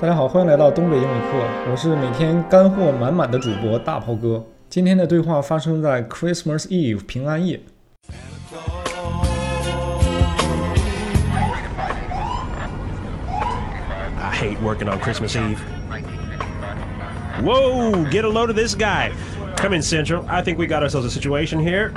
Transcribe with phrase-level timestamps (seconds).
[0.00, 4.44] 大家好，欢迎来到东北英语课，我是每天干货满满的主播大炮哥。
[4.68, 7.60] 今天的对话发生在 Christmas Eve 平安夜。
[14.18, 15.58] I hate working on Christmas Eve.
[17.42, 19.12] Whoa, get a load of this guy.
[19.56, 20.24] Come in, Central.
[20.28, 21.92] I think we got ourselves a situation here.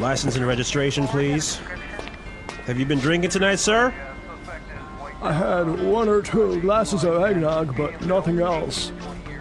[0.00, 1.56] License and registration, please.
[2.64, 3.92] Have you been drinking tonight, sir?
[5.20, 8.92] I had one or two glasses of eggnog, but nothing else.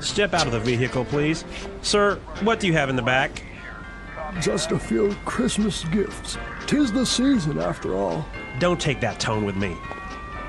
[0.02, 1.45] Step out of the vehicle, please.
[1.81, 3.41] Sir, what do you have in the back?
[4.41, 6.38] Just a few Christmas gifts.
[6.67, 8.26] Tis the season, after all.
[8.59, 9.78] Don't take that tone with me.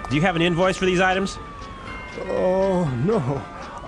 [0.08, 1.38] Do you have an invoice for these items?
[2.22, 3.40] Oh, no.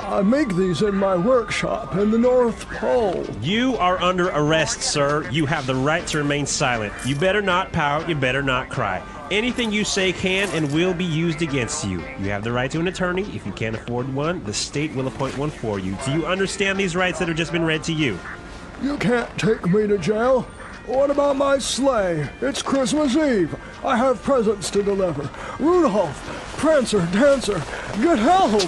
[0.02, 3.24] I make these in my workshop in the North Pole.
[3.40, 5.28] You are under arrest, sir.
[5.30, 6.92] You have the right to remain silent.
[7.06, 9.02] You better not pout, you better not cry.
[9.30, 12.00] Anything you say can and will be used against you.
[12.18, 13.22] You have the right to an attorney.
[13.34, 15.96] If you can't afford one, the state will appoint one for you.
[16.04, 18.18] Do you understand these rights that have just been read to you?
[18.82, 20.42] You can't take me to jail.
[20.86, 22.28] What about my sleigh?
[22.40, 23.54] It's Christmas Eve.
[23.84, 25.30] I have presents to deliver.
[25.60, 27.62] Rudolph, Prancer, Dancer,
[28.02, 28.62] get help!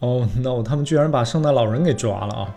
[0.00, 0.62] Oh no！
[0.62, 2.54] 他们居然把圣诞老人给抓了啊！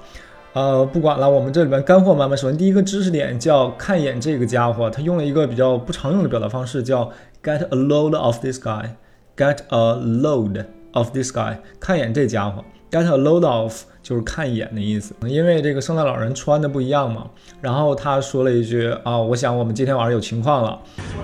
[0.54, 2.38] 呃，不管了，我们这里边干货满满。
[2.38, 7.12] 首先第一个知识点叫看一眼这个家伙，他用了一个比较不常用的表达方式，叫
[7.44, 8.92] get a load of this guy。
[9.36, 12.64] get a load of this guy，看一眼这家伙。
[12.92, 15.16] get a load of 就是看一眼的意思。
[15.26, 17.26] 因为这个圣诞老人穿的不一样嘛，
[17.60, 20.80] 然后他说了一句啊，我想我们今天晚上有情况了。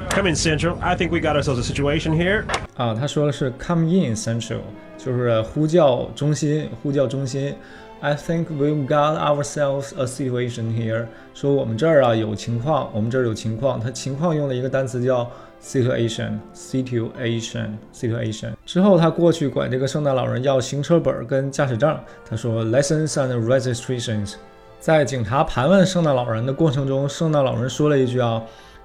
[0.09, 0.73] Come in, Central.
[0.81, 2.45] I think we got ourselves a situation here.
[2.75, 4.61] 啊，他说的是 come in central，
[4.99, 7.55] 就是呼叫中心，呼叫中心。
[8.01, 13.79] I think we've got ourselves a situation here，说我们这儿啊有情况，我们这儿有情况。
[13.79, 15.27] 他情况用了一个单词叫
[15.63, 18.51] situation，situation，situation。
[18.65, 24.35] 之后他过去管这个圣诞老人要行车本跟驾驶证，他说 lessons and registrations。
[24.79, 28.41] 在警察盘问圣诞老人的过程中，圣诞老人说了一句啊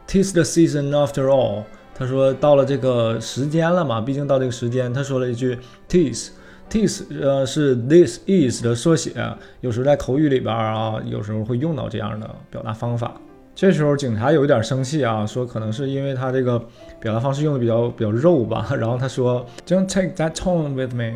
[0.08, 1.62] ，Tis the season after all。
[1.94, 6.30] 他说到了这个时间了嘛，毕竟到这个时间，他说了一句 this
[6.68, 9.12] this 呃是 this is 的缩写，
[9.60, 13.12] 有时候在口语里边啊，有时候会用到这样的表达方法。
[13.54, 16.58] 这时候警察有一点生气啊，说可能是因为他这个
[16.98, 21.12] 表达方式用的比较比较肉吧， 然后他说 Don't take that tone with me。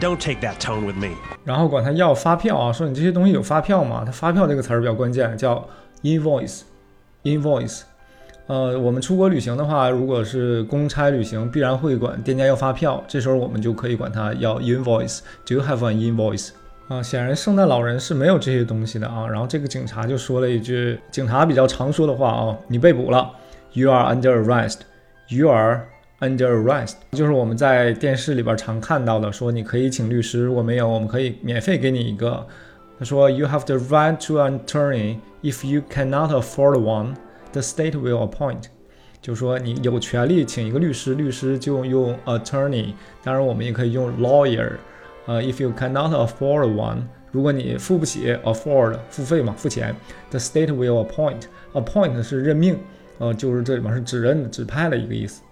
[0.00, 1.10] Don't take that tone with me.
[1.44, 4.02] 然后管他要发票啊，说你这些东西有发票吗？
[4.06, 5.68] 他发票这个词儿比较关键，叫
[6.02, 7.82] invoice，invoice。
[8.52, 15.20] 呃，我们出国旅行的话，如果是公差旅行，必然会管店家要发票，这时候我们就可以管他要 invoice。
[15.46, 16.50] Do you have an invoice？
[16.88, 19.26] 啊，显然圣诞老人是没有这些东西的啊。
[19.26, 23.30] 然后这个警察就说了一句警察比较常说的话啊，你被捕了
[23.72, 24.80] ，You are under arrest。
[25.28, 25.86] You are
[26.20, 32.46] under arrest，就是我们在电视里边常看到的，说你可以请律师，如果没有，我们可以免费给你一个。
[32.98, 37.14] 他说，You have the right to an attorney if you cannot afford one,
[37.52, 38.64] the state will appoint。
[39.20, 42.92] 就说你有权利请一个律师，律师就用 attorney，
[43.22, 44.72] 当然我们也可以用 lawyer。
[45.26, 49.94] 呃，if you cannot afford one，如果你付不起 afford 付费嘛，付钱
[50.30, 51.42] ，the state will appoint。
[51.74, 52.76] appoint 是任命，
[53.18, 55.42] 呃，就是这里面是指认、指派的一个意思。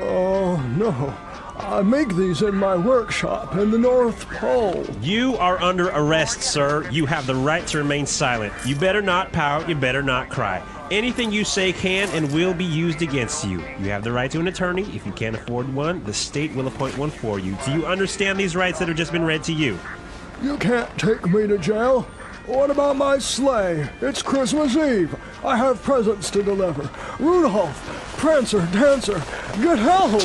[0.00, 1.16] Oh, no.
[1.58, 4.86] I make these in my workshop in the North Pole.
[5.02, 6.88] You are under arrest, sir.
[6.90, 8.52] You have the right to remain silent.
[8.64, 9.68] You better not pout.
[9.68, 10.62] You better not cry.
[10.90, 13.58] Anything you say can and will be used against you.
[13.80, 14.84] You have the right to an attorney.
[14.94, 17.56] If you can't afford one, the state will appoint one for you.
[17.64, 19.78] Do you understand these rights that have just been read to you?
[20.40, 22.02] You can't take me to jail.
[22.46, 23.90] What about my sleigh?
[24.00, 25.14] It's Christmas Eve.
[25.44, 26.88] I have presents to deliver.
[27.22, 29.22] Rudolph, Prancer, Dancer,
[29.60, 30.22] get help!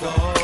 [0.00, 0.39] door.